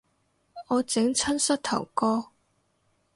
[0.69, 2.29] 我整親膝頭哥